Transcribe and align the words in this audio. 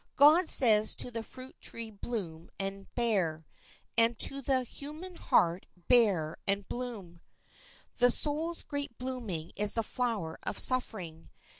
God 0.15 0.49
says 0.49 0.95
to 0.95 1.11
the 1.11 1.21
fruit 1.21 1.61
tree 1.61 1.91
bloom 1.91 2.49
and 2.57 2.91
bear, 2.95 3.45
and 3.95 4.17
to 4.17 4.41
the 4.41 4.63
human 4.63 5.15
heart 5.15 5.67
bear 5.87 6.37
and 6.47 6.67
bloom. 6.67 7.21
The 7.97 8.09
soul's 8.09 8.63
great 8.63 8.97
blooming 8.97 9.51
is 9.55 9.73
the 9.75 9.83
flower 9.83 10.39
of 10.41 10.57
suffering. 10.57 11.29